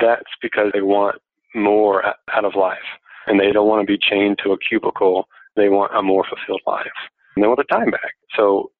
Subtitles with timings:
[0.00, 1.16] that's because they want
[1.54, 2.78] more out of life
[3.26, 5.28] and they don't want to be chained to a cubicle.
[5.56, 6.86] They want a more fulfilled life
[7.34, 8.14] and they want their time back.
[8.36, 8.70] So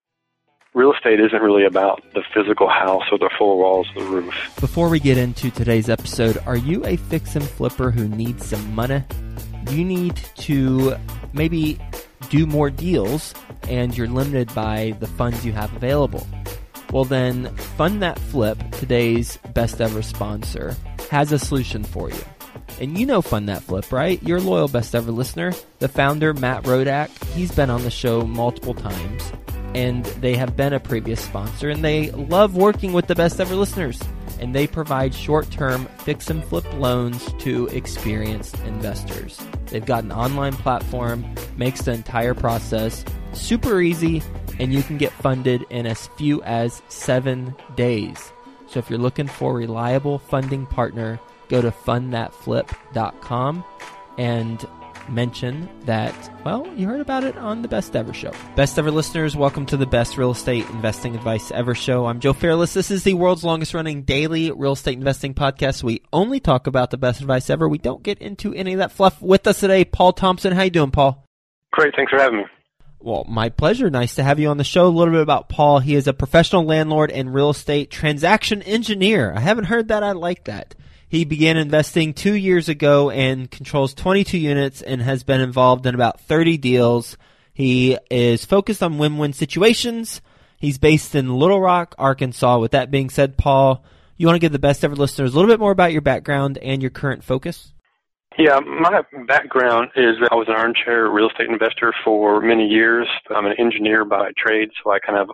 [0.74, 4.34] real estate isn't really about the physical house or the four walls of the roof.
[4.60, 8.74] Before we get into today's episode, are you a fix and flipper who needs some
[8.74, 9.03] money?
[9.71, 10.96] You need to
[11.32, 11.78] maybe
[12.30, 13.35] do more deals
[13.69, 16.27] and you're limited by the funds you have available.
[16.92, 20.74] Well, then, Fund That Flip, today's best ever sponsor,
[21.10, 22.24] has a solution for you.
[22.80, 24.23] And you know Fund That Flip, right?
[24.23, 25.52] You're loyal best ever listener.
[25.80, 29.32] The founder, Matt Rodak, he's been on the show multiple times,
[29.74, 33.55] and they have been a previous sponsor, and they love working with the best ever
[33.55, 34.01] listeners.
[34.41, 39.38] And they provide short term fix and flip loans to experienced investors.
[39.66, 44.23] They've got an online platform, makes the entire process super easy,
[44.59, 48.33] and you can get funded in as few as seven days.
[48.66, 51.19] So if you're looking for a reliable funding partner,
[51.49, 53.65] go to fundthatflip.com
[54.19, 54.69] and
[55.09, 58.32] mention that, well, you heard about it on the Best Ever Show.
[58.57, 62.07] Best Ever listeners, welcome to the Best Real Estate Investing Advice Ever Show.
[62.07, 62.75] I'm Joe Fairless.
[62.75, 65.82] This is the world's longest running daily real estate investing podcast.
[65.82, 67.69] We only talk about the best advice ever.
[67.69, 69.22] We don't get into any of that fluff.
[69.22, 70.52] With us today, Paul Thompson.
[70.52, 71.25] How you doing, Paul?
[71.72, 71.94] Great.
[71.97, 72.44] Thanks for having me.
[73.00, 73.91] Well, my pleasure.
[73.91, 74.86] Nice to have you on the show.
[74.86, 75.78] A little bit about Paul.
[75.78, 79.32] He is a professional landlord and real estate transaction engineer.
[79.34, 80.02] I haven't heard that.
[80.02, 80.74] I like that.
[81.08, 85.94] He began investing two years ago and controls 22 units and has been involved in
[85.94, 87.16] about 30 deals.
[87.54, 90.20] He is focused on win-win situations.
[90.58, 92.58] He's based in Little Rock, Arkansas.
[92.58, 93.84] With that being said, Paul,
[94.16, 96.58] you want to give the best ever listeners a little bit more about your background
[96.58, 97.72] and your current focus?
[98.39, 103.08] Yeah, my background is that I was an armchair real estate investor for many years.
[103.34, 105.28] I'm an engineer by trade, so I kind of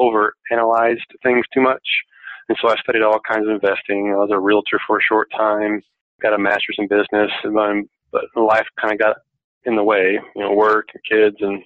[0.00, 1.86] overanalyzed things too much.
[2.48, 4.14] And so I studied all kinds of investing.
[4.14, 5.82] I was a realtor for a short time,
[6.22, 7.30] got a master's in business,
[8.10, 9.16] but life kind of got
[9.64, 11.62] in the way, you know, work and kids and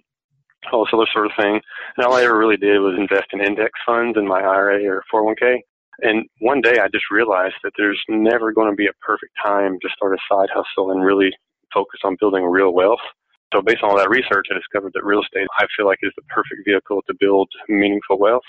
[0.73, 1.61] all this other sort of thing.
[1.97, 5.05] And all I ever really did was invest in index funds in my IRA or
[5.15, 5.61] 401k.
[6.01, 9.79] And one day I just realized that there's never going to be a perfect time
[9.81, 11.31] to start a side hustle and really
[11.73, 13.01] focus on building real wealth.
[13.53, 16.13] So based on all that research, I discovered that real estate, I feel like, is
[16.17, 18.49] the perfect vehicle to build meaningful wealth.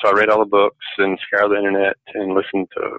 [0.00, 2.98] So I read all the books and scoured the internet and listened to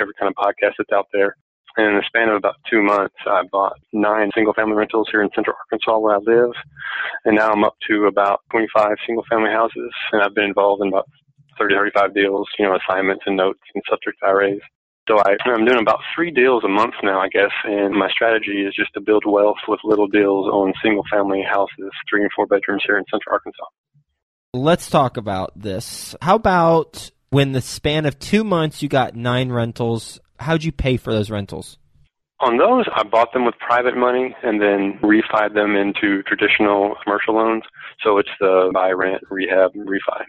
[0.00, 1.36] every kind of podcast that's out there.
[1.76, 5.22] And in the span of about two months, I bought nine single family rentals here
[5.22, 6.52] in central Arkansas where I live.
[7.24, 9.92] And now I'm up to about 25 single family houses.
[10.12, 11.08] And I've been involved in about
[11.60, 14.60] 30, 35 deals, you know, assignments and notes and subject IRAs.
[15.08, 18.64] So I, I'm doing about three deals a month now, I guess, and my strategy
[18.66, 22.46] is just to build wealth with little deals on single family houses, three and four
[22.46, 23.64] bedrooms here in central Arkansas.
[24.54, 26.14] Let's talk about this.
[26.22, 30.20] How about when the span of two months you got nine rentals?
[30.38, 31.78] How'd you pay for those rentals?
[32.40, 37.34] On those, I bought them with private money and then refied them into traditional commercial
[37.34, 37.64] loans.
[38.02, 40.24] So it's the buy, rent, rehab, refi.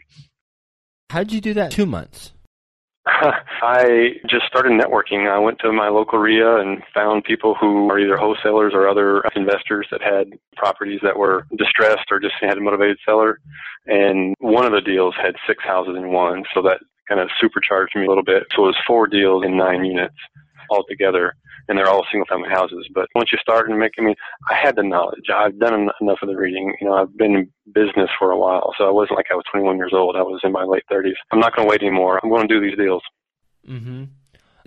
[1.11, 2.31] How'd you do that two months?
[3.05, 5.29] I just started networking.
[5.29, 9.21] I went to my local REIA and found people who are either wholesalers or other
[9.35, 13.41] investors that had properties that were distressed or just had a motivated seller.
[13.87, 16.79] And one of the deals had six houses in one, so that
[17.09, 18.43] kind of supercharged me a little bit.
[18.55, 20.15] So it was four deals in nine units
[20.71, 21.35] altogether
[21.67, 22.87] and they're all single family houses.
[22.93, 24.15] But once you start and make, I mean,
[24.49, 25.25] I had the knowledge.
[25.33, 26.73] I've done enough of the reading.
[26.81, 29.45] You know, I've been in business for a while, so I wasn't like I was
[29.51, 30.15] 21 years old.
[30.15, 31.13] I was in my late 30s.
[31.31, 32.19] I'm not going to wait anymore.
[32.21, 33.03] I'm going to do these deals.
[33.67, 34.03] Mm-hmm.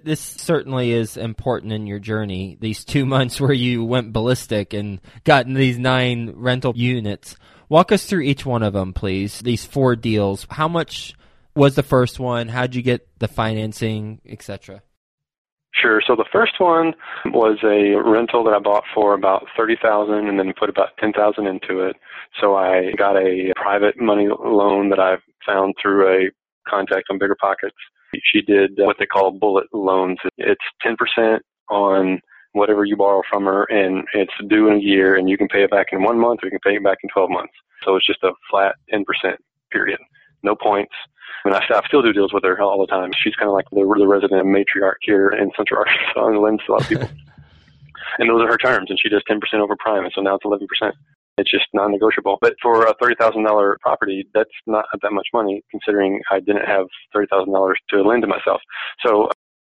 [0.03, 2.57] This certainly is important in your journey.
[2.61, 7.37] These two months where you went ballistic and got these nine rental units.
[7.69, 9.41] Walk us through each one of them, please.
[9.41, 10.47] These four deals.
[10.51, 11.15] How much
[11.57, 12.49] was the first one?
[12.49, 14.83] How'd you get the financing, etc.?
[15.81, 16.01] Sure.
[16.07, 16.95] So the first one
[17.27, 21.13] was a rental that I bought for about thirty thousand, and then put about ten
[21.13, 21.97] thousand into it.
[22.41, 26.31] So I got a private money loan that I found through a
[26.69, 27.75] contact on BiggerPockets.
[28.33, 30.19] She did what they call bullet loans.
[30.39, 32.21] It's ten percent on
[32.53, 35.65] whatever you borrow from her, and it's due in a year, and you can pay
[35.65, 37.53] it back in one month, or you can pay it back in twelve months.
[37.85, 39.41] So it's just a flat ten percent
[39.73, 39.99] period,
[40.45, 40.95] no points.
[41.45, 43.11] I mean, I, I still do deals with her all the time.
[43.23, 46.73] She's kind of like the, the resident matriarch here in Central Arkansas and lends to
[46.73, 47.09] a lot of people.
[48.19, 50.45] and those are her terms, and she does 10% over prime, and so now it's
[50.45, 50.93] 11%.
[51.37, 52.39] It's just non-negotiable.
[52.41, 57.75] But for a $30,000 property, that's not that much money, considering I didn't have $30,000
[57.91, 58.61] to lend to myself.
[59.05, 59.29] So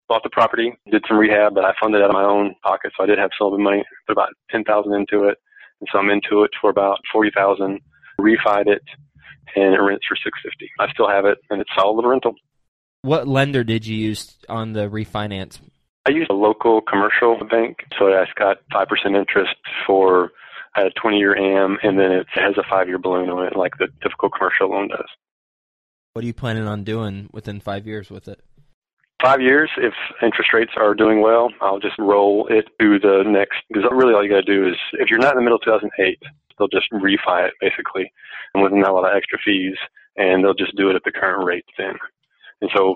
[0.08, 3.04] bought the property, did some rehab but I funded out of my own pocket, so
[3.04, 5.38] I did have some of money, put about 10000 into it,
[5.80, 7.80] and so I'm into it for about 40000
[8.20, 8.82] refied it,
[9.56, 10.70] and it rents for six fifty.
[10.80, 12.36] I still have it, and it's solid rental.
[13.02, 15.60] What lender did you use on the refinance?
[16.06, 18.88] I used a local commercial bank, so I got 5%
[19.18, 19.56] interest
[19.86, 20.32] for
[20.76, 23.74] a 20 year AM, and then it has a five year balloon on it, like
[23.78, 25.08] the typical commercial loan does.
[26.14, 28.42] What are you planning on doing within five years with it?
[29.22, 29.94] Five years, if
[30.24, 34.24] interest rates are doing well, I'll just roll it to the next, because really all
[34.24, 36.24] you got to do is, if you're not in the middle of 2008,
[36.60, 38.12] they'll just refi it basically,
[38.54, 39.78] and with not a lot of extra fees,
[40.18, 41.96] and they'll just do it at the current rate then.
[42.62, 42.96] And so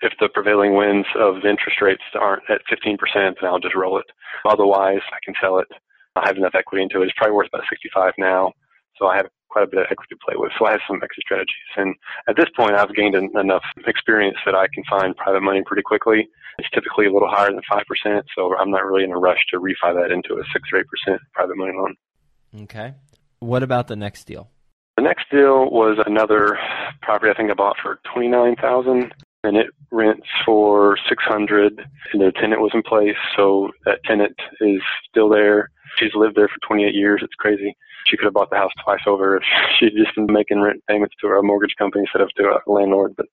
[0.00, 4.06] if the prevailing winds of interest rates aren't at 15%, then I'll just roll it.
[4.44, 5.68] Otherwise, I can sell it.
[6.14, 7.06] I have enough equity into it.
[7.06, 8.52] It's probably worth about 65 now,
[8.96, 10.52] so I have quite a bit of equity to play with.
[10.58, 11.72] So I have some exit strategies.
[11.76, 11.94] And
[12.28, 15.82] at this point, I've gained en- enough experience that I can find private money pretty
[15.82, 16.28] quickly.
[16.58, 19.60] It's typically a little higher than 5%, so I'm not really in a rush to
[19.60, 21.96] refi that into a 6 or 8% private money loan.
[22.54, 22.94] Okay.
[23.40, 24.50] What about the next deal?
[24.96, 26.58] The next deal was another
[27.02, 29.12] property I think I bought for 29000
[29.44, 31.80] and it rents for 600
[32.12, 36.48] and the tenant was in place so that tenant is still there she's lived there
[36.48, 39.42] for 28 years it's crazy she could have bought the house twice over if
[39.78, 43.14] she'd just been making rent payments to a mortgage company instead of to a landlord
[43.16, 43.26] but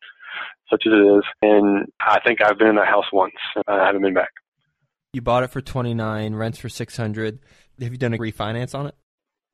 [0.69, 3.33] such as it is and i think i've been in that house once
[3.67, 4.31] i haven't been back
[5.13, 7.39] You bought it for 29, rents for 600.
[7.81, 8.95] Have you done a refinance on it?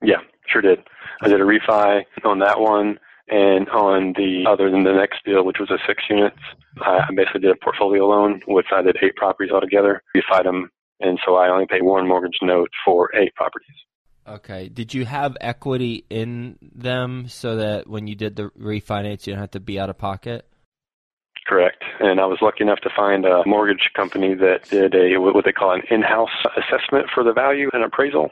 [0.02, 0.18] Yeah
[0.48, 0.80] sure did
[1.22, 2.98] i did a refi on that one
[3.32, 6.38] and on the other than the next deal, which was a six units,
[6.82, 10.70] I basically did a portfolio loan, which I did eight properties altogether, refied them,
[11.00, 13.76] and so I only paid one mortgage note for eight properties.
[14.28, 14.68] Okay.
[14.68, 19.40] Did you have equity in them so that when you did the refinance, you didn't
[19.40, 20.46] have to be out of pocket?
[21.48, 21.84] Correct.
[22.00, 25.52] And I was lucky enough to find a mortgage company that did a what they
[25.52, 28.30] call an in-house assessment for the value and appraisal.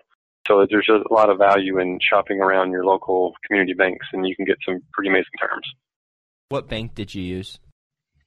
[0.50, 4.36] So there's a lot of value in shopping around your local community banks, and you
[4.36, 5.68] can get some pretty amazing terms.
[6.50, 7.60] What bank did you use?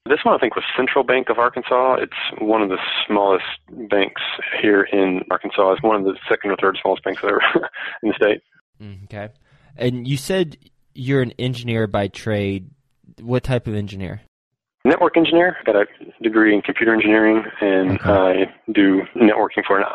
[0.09, 1.97] This one I think was Central Bank of Arkansas.
[2.01, 3.45] It's one of the smallest
[3.89, 4.23] banks
[4.61, 5.73] here in Arkansas.
[5.73, 7.41] It's one of the second or third smallest banks ever
[8.03, 8.41] in the state.
[8.81, 9.29] Mm, Okay.
[9.77, 10.59] And you said
[10.95, 12.71] you're an engineer by trade.
[13.21, 14.23] What type of engineer?
[14.85, 15.57] Network engineer.
[15.61, 15.87] I got a
[16.23, 18.11] degree in computer engineering, and Okay.
[18.11, 19.87] I do networking for an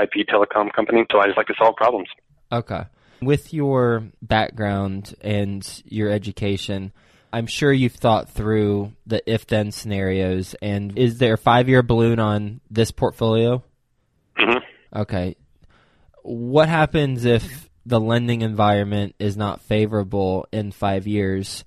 [0.00, 1.04] IP telecom company.
[1.10, 2.08] So I just like to solve problems.
[2.52, 2.82] Okay.
[3.20, 6.92] With your background and your education,
[7.32, 10.54] I'm sure you've thought through the if then scenarios.
[10.62, 13.64] And is there a five year balloon on this portfolio?
[14.36, 14.58] hmm
[14.94, 15.34] Okay.
[16.22, 21.64] What happens if the lending environment is not favorable in five years?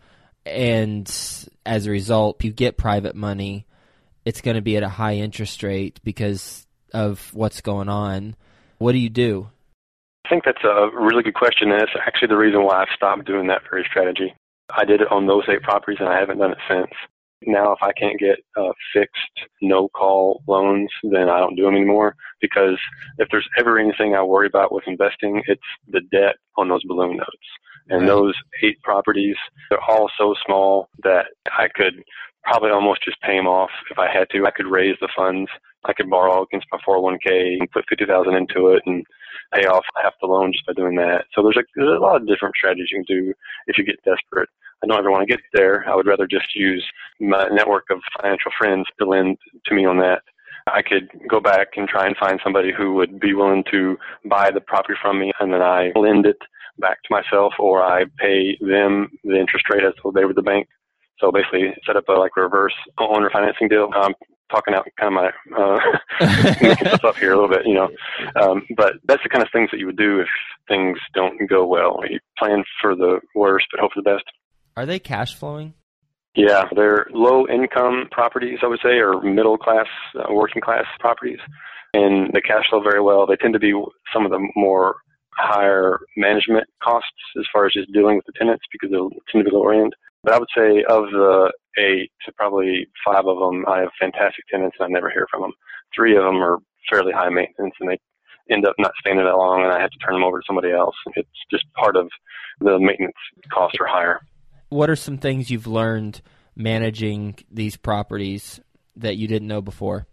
[0.50, 1.08] And
[1.66, 3.66] as a result, you get private money,
[4.26, 8.36] it's going to be at a high interest rate because of what's going on.
[8.78, 9.50] What do you do?
[10.26, 13.26] I think that's a really good question, and it's actually the reason why I've stopped
[13.26, 14.34] doing that very strategy.
[14.70, 16.92] I did it on those eight properties, and I haven't done it since.
[17.48, 22.16] Now, if I can't get uh, fixed, no-call loans, then I don't do them anymore.
[22.42, 22.78] Because
[23.18, 27.18] if there's ever anything I worry about with investing, it's the debt on those balloon
[27.18, 27.48] notes.
[27.90, 28.08] And Right.
[28.08, 29.36] those eight properties,
[29.70, 31.28] they're all so small that
[31.58, 32.04] I could
[32.44, 34.46] probably almost just pay them off if I had to.
[34.46, 35.50] I could raise the funds.
[35.86, 39.06] I could borrow against my 401k and put 50000 into it and
[39.54, 41.26] pay off half the loan just by doing that.
[41.34, 43.34] So there's a, there's a lot of different strategies you can do
[43.68, 44.50] if you get desperate.
[44.84, 45.88] I don't ever want to get there.
[45.90, 46.86] I would rather just use
[47.20, 50.22] my network of financial friends to lend to me on that.
[50.68, 54.52] I could go back and try and find somebody who would be willing to buy
[54.52, 56.38] the property from me and then I lend it
[56.80, 60.42] back to myself or I pay them the interest rate as though they were the
[60.42, 60.68] bank.
[61.20, 63.90] So basically set up a like reverse owner financing deal.
[63.94, 64.14] I'm
[64.50, 67.90] talking out kind of my, uh, making stuff up here a little bit, you know.
[68.42, 70.28] Um, but that's the kind of things that you would do if
[70.68, 72.00] things don't go well.
[72.10, 74.24] You plan for the worst, but hope for the best.
[74.76, 75.74] Are they cash flowing?
[76.36, 81.40] Yeah, they're low income properties, I would say, or middle class, uh, working class properties.
[81.94, 83.26] And they cash flow very well.
[83.26, 83.74] They tend to be
[84.14, 84.98] some of the more
[85.40, 88.98] higher management costs as far as just dealing with the tenants because they
[89.32, 89.96] tend to be lower end.
[90.24, 94.78] But I would say of the eight, probably five of them, I have fantastic tenants
[94.80, 95.54] and I never hear from them.
[95.96, 96.58] Three of them are
[96.90, 97.98] fairly high maintenance and they
[98.52, 100.72] end up not staying that long and I have to turn them over to somebody
[100.72, 100.96] else.
[101.16, 102.10] It's just part of
[102.60, 103.16] the maintenance
[103.54, 104.20] costs are higher.
[104.70, 106.22] What are some things you've learned
[106.56, 108.60] managing these properties
[108.98, 110.08] that you didn't know before?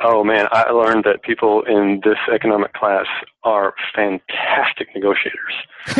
[0.00, 3.06] Oh man, I learned that people in this economic class
[3.42, 5.54] are fantastic negotiators.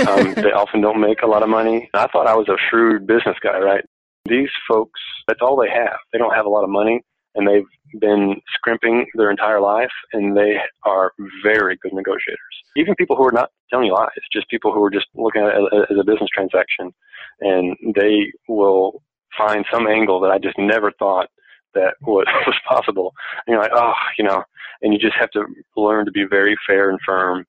[0.07, 1.91] Um, they often don't make a lot of money.
[1.95, 3.85] I thought I was a shrewd business guy, right?
[4.27, 5.97] These folks, that's all they have.
[6.13, 7.03] They don't have a lot of money
[7.35, 11.13] and they've been scrimping their entire life and they are
[11.43, 12.39] very good negotiators.
[12.77, 15.55] Even people who are not telling you lies, just people who are just looking at
[15.55, 16.93] it as a business transaction
[17.41, 19.03] and they will
[19.37, 21.29] find some angle that I just never thought
[21.75, 23.13] that was, was possible.
[23.47, 24.43] And you're like, oh, you know,
[24.83, 25.45] and you just have to
[25.77, 27.45] learn to be very fair and firm.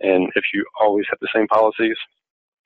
[0.00, 1.96] And if you always have the same policies,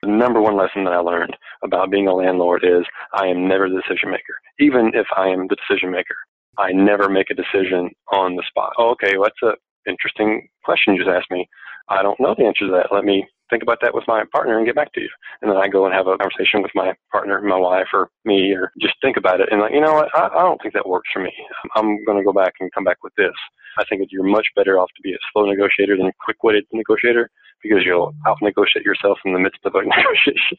[0.02, 2.84] the number one lesson that I learned about being a landlord is
[3.14, 4.38] I am never the decision maker.
[4.60, 6.14] Even if I am the decision maker,
[6.56, 8.72] I never make a decision on the spot.
[8.78, 9.52] Oh, okay, well, a
[9.88, 11.48] interesting question you just asked me.
[11.88, 12.94] I don't know the answer to that.
[12.94, 15.08] Let me think about that with my partner and get back to you.
[15.42, 18.52] And then I go and have a conversation with my partner, my wife, or me,
[18.52, 20.88] or just think about it and like, you know what, I, I don't think that
[20.88, 21.32] works for me.
[21.76, 23.34] I'm going to go back and come back with this.
[23.78, 27.30] I think you're much better off to be a slow negotiator than a quick-witted negotiator
[27.62, 30.58] because you'll out-negotiate yourself in the midst of a negotiation.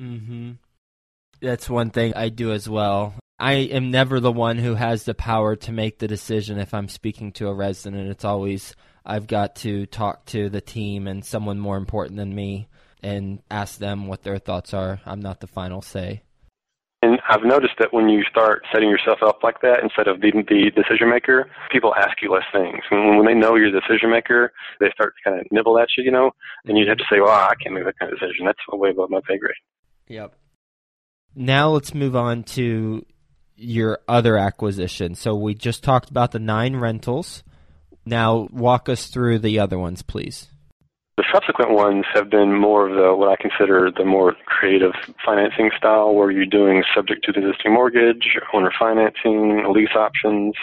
[0.00, 0.50] Mm-hmm.
[1.40, 3.14] That's one thing I do as well.
[3.38, 6.88] I am never the one who has the power to make the decision if I'm
[6.88, 8.08] speaking to a resident.
[8.08, 8.74] It's always
[9.04, 12.68] I've got to talk to the team and someone more important than me
[13.02, 15.00] and ask them what their thoughts are.
[15.04, 16.22] I'm not the final say.
[17.02, 20.42] And I've noticed that when you start setting yourself up like that, instead of being
[20.48, 22.80] the decision maker, people ask you less things.
[22.88, 25.88] When, when they know you're the decision maker, they start to kind of nibble at
[25.98, 26.30] you, you know,
[26.64, 28.46] and you have to say, well, I can't make that kind of decision.
[28.46, 29.52] That's way above my pay grade.
[30.08, 30.34] Yep.
[31.34, 33.04] Now let's move on to
[33.54, 35.14] your other acquisition.
[35.14, 37.44] So we just talked about the nine rentals.
[38.06, 40.48] Now, walk us through the other ones, please.
[41.16, 44.92] The subsequent ones have been more of the what I consider the more creative
[45.24, 50.54] financing style, where you're doing subject to the existing mortgage, owner financing, lease options,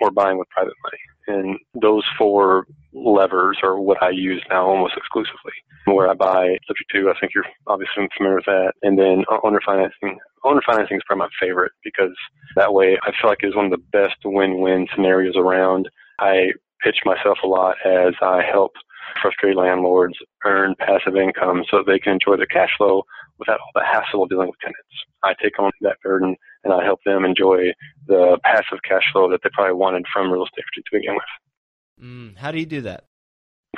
[0.00, 0.98] or buying with private money.
[1.26, 5.52] And those four levers are what I use now almost exclusively.
[5.84, 9.60] Where I buy subject to, I think you're obviously familiar with that, and then owner
[9.64, 10.18] financing.
[10.44, 12.16] Owner financing is probably my favorite because
[12.56, 15.90] that way I feel like it's one of the best win-win scenarios around.
[16.18, 18.72] I pitch myself a lot as I help
[19.20, 23.02] frustrated landlords earn passive income so they can enjoy their cash flow
[23.38, 24.78] without all the hassle of dealing with tenants.
[25.22, 27.72] I take on that burden and I help them enjoy
[28.06, 32.04] the passive cash flow that they probably wanted from real estate to begin with.
[32.04, 33.04] Mm, how do you do that?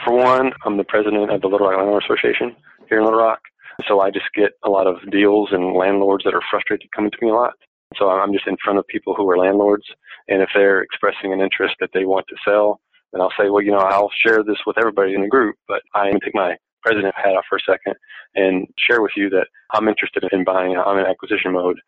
[0.05, 2.57] For one, I'm the president of the Little Rock Landlord Association
[2.89, 3.41] here in Little Rock.
[3.89, 7.19] So I just get a lot of deals and landlords that are frustrated coming to
[7.21, 7.55] me a lot.
[7.97, 9.85] So I'm just in front of people who are landlords.
[10.29, 12.81] And if they're expressing an interest that they want to sell,
[13.13, 15.83] and I'll say, well, you know, I'll share this with everybody in the group, but
[15.95, 17.95] I am take my president hat off for a second
[18.35, 20.77] and share with you that I'm interested in buying.
[20.77, 21.79] I'm in acquisition mode,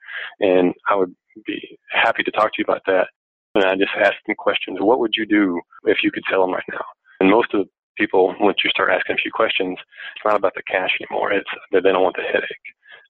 [0.41, 1.15] and I would
[1.47, 3.09] be happy to talk to you about that.
[3.55, 4.79] And I just ask them questions.
[4.81, 6.85] What would you do if you could sell them right now?
[7.21, 9.79] And most of the people, once you start asking a few questions,
[10.17, 11.33] it's not about the cash anymore.
[11.33, 12.49] It's that they don't want the headache.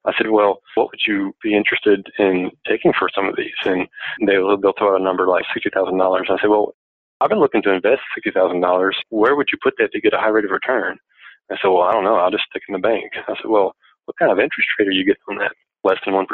[0.06, 3.56] I said, well, what would you be interested in taking for some of these?
[3.64, 3.88] And
[4.26, 5.98] they'll, they'll throw out a number like $60,000.
[5.98, 6.74] I said, well,
[7.20, 8.90] I've been looking to invest $60,000.
[9.10, 10.98] Where would you put that to get a high rate of return?
[11.50, 12.16] I said, well, I don't know.
[12.16, 13.12] I'll just stick in the bank.
[13.28, 13.74] I said, well,
[14.06, 15.52] what kind of interest rate are you getting on that?
[15.84, 16.26] Less than 1%.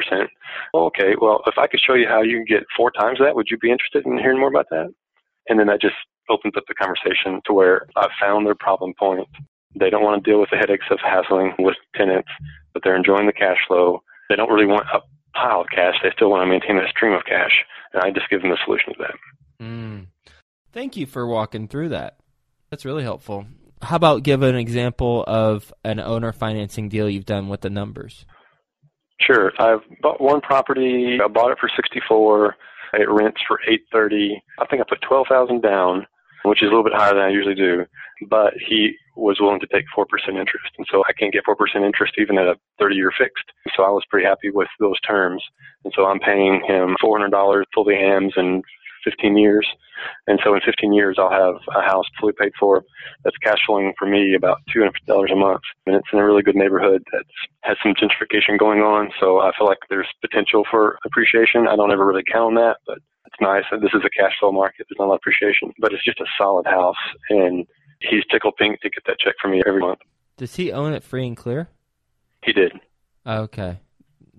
[0.73, 1.15] Well, okay.
[1.21, 3.59] Well, if I could show you how you can get four times that, would you
[3.59, 4.93] be interested in hearing more about that?
[5.49, 5.97] And then that just
[6.29, 9.27] opens up the conversation to where I've found their problem point.
[9.79, 12.31] They don't want to deal with the headaches of hassling with tenants,
[12.73, 14.03] but they're enjoying the cash flow.
[14.29, 15.01] They don't really want a
[15.37, 15.95] pile of cash.
[16.03, 17.65] They still want to maintain that stream of cash.
[17.93, 19.15] And I just give them the solution to that.
[19.65, 20.07] Mm.
[20.73, 22.17] Thank you for walking through that.
[22.71, 23.47] That's really helpful.
[23.83, 28.27] How about give an example of an owner financing deal you've done with the numbers?
[29.21, 29.53] Sure.
[29.59, 31.19] I've bought one property.
[31.23, 32.57] I bought it for 64.
[32.95, 34.43] It rents for 830.
[34.59, 36.07] I think I put 12,000 down,
[36.45, 37.85] which is a little bit higher than I usually do.
[38.29, 40.73] But he was willing to take 4% interest.
[40.79, 43.45] And so I can't get 4% interest even at a 30 year fixed.
[43.77, 45.43] So I was pretty happy with those terms.
[45.85, 48.63] And so I'm paying him $400 fully AMs and
[49.05, 49.67] 15 years.
[50.27, 52.85] And so in 15 years, I'll have a house fully paid for
[53.25, 55.63] that's cash flowing for me about $250 a month.
[55.87, 57.25] And it's in a really good neighborhood that
[57.63, 59.11] has some gentrification going on.
[59.21, 61.69] So I feel like there's potential for appreciation.
[61.69, 63.65] I don't ever really count on that, but it's nice.
[63.71, 64.87] This is a cash flow market.
[64.89, 66.97] There's not a lot of appreciation, but it's just a solid house.
[67.29, 67.67] And
[68.01, 70.01] he's tickled pink to get that check from me every month.
[70.37, 71.69] Does he own it free and clear?
[72.43, 72.73] He did.
[73.27, 73.79] Okay.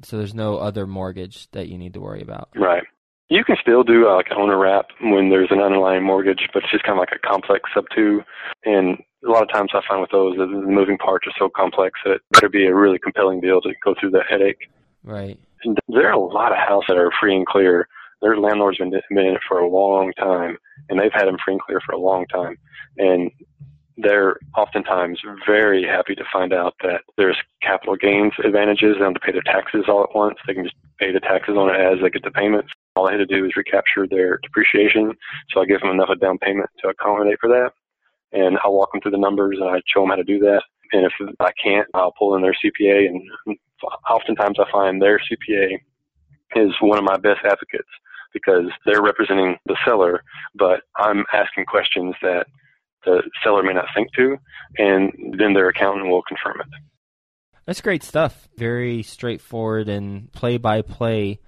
[0.04, 2.50] So there's no other mortgage that you need to worry about.
[2.56, 2.84] Right.
[3.32, 6.64] You can still do uh, like an owner wrap when there's an underlying mortgage, but
[6.64, 8.22] it's just kind of like a complex sub two.
[8.66, 11.48] And a lot of times I find with those that the moving parts are so
[11.56, 14.70] complex that it better be a really compelling deal to go through that headache.
[15.06, 15.40] Right.
[15.64, 17.88] And there are a lot of houses that are free and clear.
[18.22, 20.58] Their landlords have been, been in it for a long time,
[20.90, 22.58] and they've had them free and clear for a long time.
[22.98, 23.32] And
[24.02, 28.96] they're oftentimes very happy to find out that there's capital gains advantages.
[28.96, 30.38] They don't have to pay their taxes all at once.
[30.46, 32.70] They can just pay the taxes on it as they get the payments.
[32.96, 35.14] All I had to do is recapture their depreciation.
[35.52, 37.72] So I give them enough of down payment to accommodate for that.
[38.34, 40.64] And I'll walk them through the numbers and I show them how to do that.
[40.94, 43.08] And if I can't, I'll pull in their CPA.
[43.08, 43.58] And
[44.10, 45.78] oftentimes I find their CPA
[46.56, 47.90] is one of my best advocates
[48.34, 50.24] because they're representing the seller,
[50.56, 52.46] but I'm asking questions that
[53.06, 54.38] the seller may not think to,
[54.78, 56.68] and then their accountant will confirm it.
[57.66, 58.50] That's great stuff.
[58.58, 61.40] Very straightforward and play by play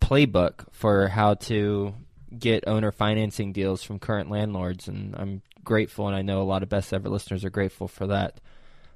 [0.00, 1.94] playbook for how to
[2.38, 4.88] get owner financing deals from current landlords.
[4.88, 8.08] And I'm grateful, and I know a lot of best ever listeners are grateful for
[8.08, 8.40] that.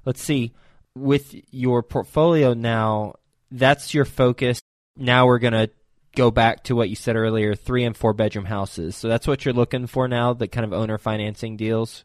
[0.05, 0.53] Let's see.
[0.95, 3.15] With your portfolio now,
[3.51, 4.59] that's your focus.
[4.95, 5.69] Now we're going to
[6.17, 8.95] go back to what you said earlier three and four bedroom houses.
[8.95, 12.03] So that's what you're looking for now, the kind of owner financing deals?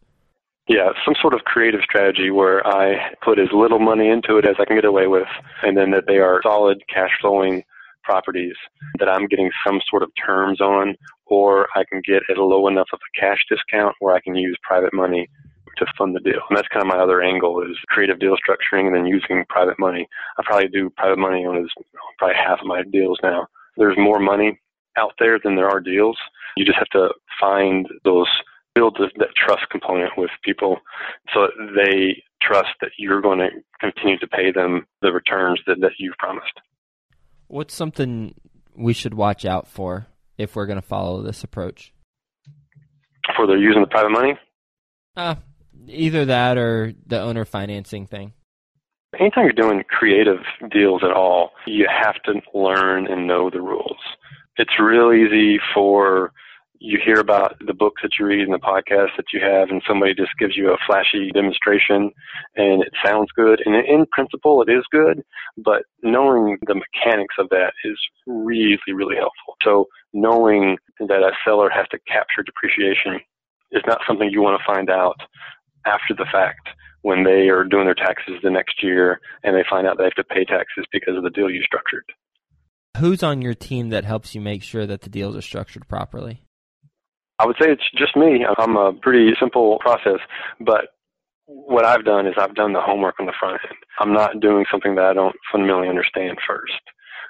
[0.68, 4.54] Yeah, some sort of creative strategy where I put as little money into it as
[4.60, 5.26] I can get away with,
[5.62, 7.64] and then that they are solid cash flowing
[8.04, 8.54] properties
[8.98, 10.94] that I'm getting some sort of terms on,
[11.26, 14.36] or I can get at a low enough of a cash discount where I can
[14.36, 15.28] use private money
[15.78, 16.42] to fund the deal.
[16.48, 19.78] And that's kind of my other angle is creative deal structuring and then using private
[19.78, 20.06] money.
[20.38, 21.70] I probably do private money on as
[22.18, 23.46] probably half of my deals now.
[23.76, 24.60] There's more money
[24.96, 26.16] out there than there are deals.
[26.56, 27.08] You just have to
[27.40, 28.28] find those
[28.74, 30.78] build that trust component with people
[31.34, 33.48] so they trust that you're going to
[33.80, 36.52] continue to pay them the returns that, that you've promised.
[37.48, 38.34] What's something
[38.74, 40.06] we should watch out for
[40.38, 41.92] if we're going to follow this approach?
[43.36, 44.38] For they're using the private money?
[45.16, 45.34] Uh,
[45.86, 48.32] either that or the owner financing thing.
[49.18, 50.40] Anytime you're doing creative
[50.70, 53.98] deals at all, you have to learn and know the rules.
[54.56, 56.32] It's real easy for
[56.78, 59.82] you hear about the books that you read and the podcasts that you have, and
[59.86, 62.10] somebody just gives you a flashy demonstration
[62.56, 63.62] and it sounds good.
[63.64, 65.22] And in principle, it is good,
[65.58, 69.56] but knowing the mechanics of that is really, really helpful.
[69.62, 73.20] So knowing that a seller has to capture depreciation
[73.72, 75.20] is not something you want to find out
[75.86, 76.68] after the fact
[77.02, 80.14] when they are doing their taxes the next year and they find out they have
[80.14, 82.04] to pay taxes because of the deal you structured.
[82.98, 86.42] Who's on your team that helps you make sure that the deals are structured properly?
[87.38, 88.44] I would say it's just me.
[88.58, 90.20] I'm a pretty simple process,
[90.60, 90.88] but
[91.46, 93.78] what I've done is I've done the homework on the front end.
[93.98, 96.80] I'm not doing something that I don't fundamentally understand first.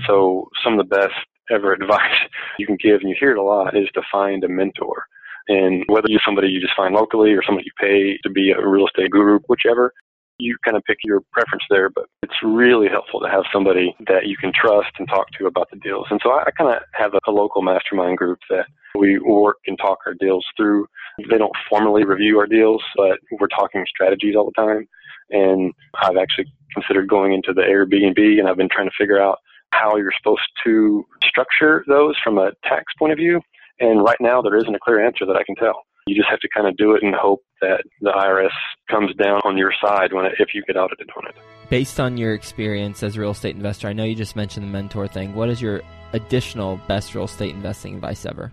[0.06, 1.14] So some of the best
[1.50, 2.18] ever advice
[2.58, 5.06] you can give, and you hear it a lot, is to find a mentor.
[5.48, 8.66] And whether you're somebody you just find locally or somebody you pay to be a
[8.66, 9.92] real estate guru, whichever,
[10.38, 14.26] you kind of pick your preference there, but it's really helpful to have somebody that
[14.26, 16.06] you can trust and talk to about the deals.
[16.10, 18.66] And so I, I kind of have a, a local mastermind group that
[18.98, 20.86] we work and talk our deals through.
[21.30, 24.88] They don't formally review our deals, but we're talking strategies all the time.
[25.30, 29.38] And I've actually considered going into the Airbnb and I've been trying to figure out
[29.72, 33.40] how you're supposed to structure those from a tax point of view.
[33.82, 35.82] And right now there isn't a clear answer that I can tell.
[36.06, 38.52] You just have to kind of do it and hope that the IRS
[38.88, 41.34] comes down on your side when it, if you get audited on it.
[41.68, 44.70] Based on your experience as a real estate investor, I know you just mentioned the
[44.70, 45.34] mentor thing.
[45.34, 48.52] What is your additional best real estate investing advice ever?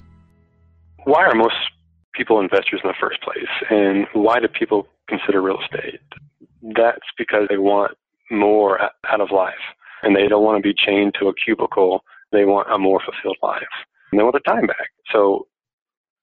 [1.03, 1.55] Why are most
[2.15, 3.49] people investors in the first place?
[3.69, 5.99] And why do people consider real estate?
[6.75, 7.91] That's because they want
[8.31, 9.53] more out of life
[10.01, 12.03] and they don't want to be chained to a cubicle.
[12.31, 13.61] They want a more fulfilled life
[14.11, 14.89] and they want their time back.
[15.11, 15.47] So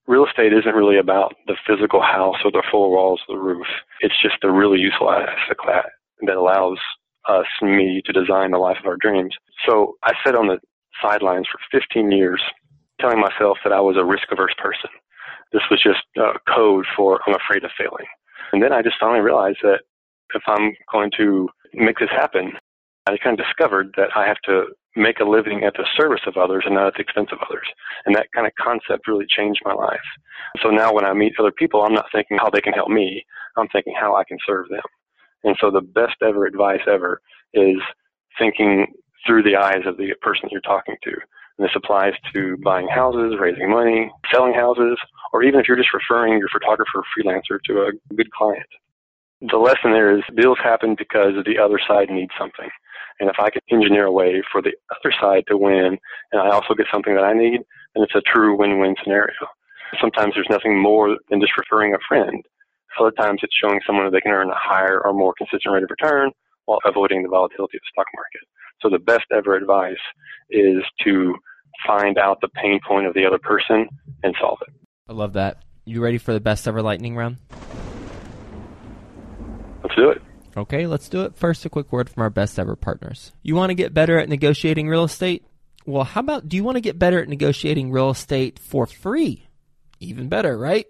[0.06, 3.66] real estate isn't really about the physical house or the four walls of the roof.
[4.00, 5.88] It's just a really useful asset class
[6.22, 6.78] that allows
[7.28, 9.34] us, me, to design the life of our dreams.
[9.66, 10.58] So I sat on the
[11.02, 12.42] sidelines for 15 years
[13.00, 14.90] telling myself that I was a risk averse person.
[15.52, 18.06] This was just a code for I'm afraid of failing.
[18.52, 19.80] And then I just finally realized that
[20.34, 22.52] if I'm going to make this happen,
[23.06, 24.66] I kind of discovered that I have to
[24.96, 27.66] make a living at the service of others and not at the expense of others.
[28.04, 30.00] And that kind of concept really changed my life.
[30.62, 33.24] So now when I meet other people, I'm not thinking how they can help me.
[33.56, 34.82] I'm thinking how I can serve them.
[35.44, 37.20] And so the best ever advice ever
[37.54, 37.76] is
[38.38, 38.86] thinking
[39.26, 41.10] through the eyes of the person you're talking to.
[41.58, 44.98] And this applies to buying houses, raising money, selling houses,
[45.32, 48.66] or even if you're just referring your photographer freelancer to a good client.
[49.40, 52.68] The lesson there is deals happen because the other side needs something.
[53.20, 55.98] And if I can engineer a way for the other side to win,
[56.32, 57.60] and I also get something that I need,
[57.94, 59.34] then it's a true win-win scenario.
[60.00, 62.44] Sometimes there's nothing more than just referring a friend.
[63.00, 65.82] Other times it's showing someone that they can earn a higher or more consistent rate
[65.82, 66.30] of return
[66.64, 68.40] while avoiding the volatility of the stock market.
[68.80, 69.94] So the best ever advice
[70.50, 71.34] is to
[71.86, 73.88] find out the pain point of the other person
[74.22, 74.74] and solve it.
[75.08, 75.62] I love that.
[75.84, 77.36] You ready for the best ever lightning round?
[79.82, 80.22] Let's do it.
[80.56, 81.36] Okay, let's do it.
[81.36, 83.32] First, a quick word from our best ever partners.
[83.42, 85.44] You want to get better at negotiating real estate?
[85.84, 89.46] Well, how about do you want to get better at negotiating real estate for free?
[90.00, 90.86] Even better, right?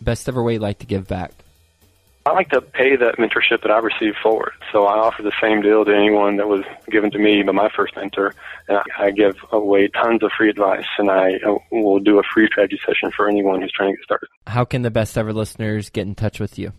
[0.00, 1.32] Best ever way you like to give back?
[2.24, 4.52] I like to pay that mentorship that I received forward.
[4.72, 7.68] So I offer the same deal to anyone that was given to me by my
[7.68, 8.34] first mentor.
[8.66, 12.46] And I give away tons of free advice, and I uh, will do a free
[12.46, 14.28] strategy session for anyone who's trying to get started.
[14.46, 16.72] How can the best ever listeners get in touch with you?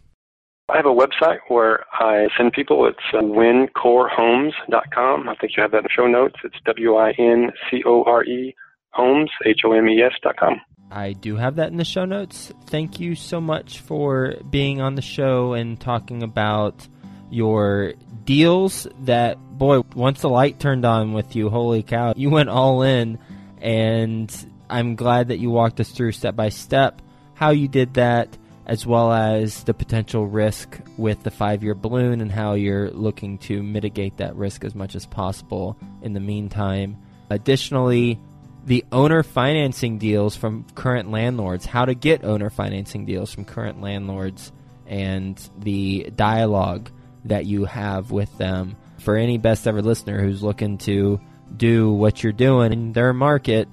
[0.69, 2.85] I have a website where I send people.
[2.87, 5.29] It's uh, wincorehomes.com.
[5.29, 6.35] I think you have that in the show notes.
[6.43, 8.53] It's W-I-N-C-O-R-E
[8.89, 10.59] homes, H-O-M-E-S dot com.
[10.91, 12.51] I do have that in the show notes.
[12.65, 16.85] Thank you so much for being on the show and talking about
[17.29, 17.93] your
[18.25, 22.81] deals that, boy, once the light turned on with you, holy cow, you went all
[22.81, 23.19] in.
[23.61, 24.29] And
[24.69, 27.01] I'm glad that you walked us through step by step
[27.37, 28.35] how you did that,
[28.67, 33.37] as well as the potential risk with the five year balloon and how you're looking
[33.37, 36.97] to mitigate that risk as much as possible in the meantime.
[37.29, 38.19] Additionally,
[38.65, 43.81] the owner financing deals from current landlords, how to get owner financing deals from current
[43.81, 44.51] landlords,
[44.85, 46.91] and the dialogue
[47.23, 48.75] that you have with them.
[48.99, 51.21] For any best ever listener who's looking to
[51.55, 53.69] do what you're doing in their market,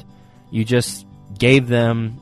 [0.52, 1.04] you just
[1.36, 2.20] gave them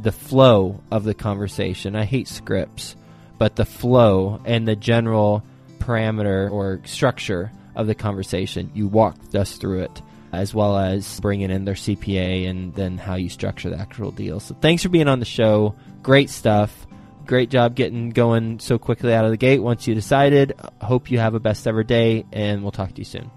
[0.00, 1.96] the flow of the conversation.
[1.96, 2.96] I hate scripts,
[3.38, 5.42] but the flow and the general
[5.78, 11.50] parameter or structure of the conversation, you walked us through it as well as bringing
[11.50, 14.38] in their CPA and then how you structure the actual deal.
[14.40, 15.74] So thanks for being on the show.
[16.02, 16.86] Great stuff.
[17.26, 20.54] Great job getting going so quickly out of the gate once you decided.
[20.80, 23.30] Hope you have a best ever day, and we'll talk to you soon.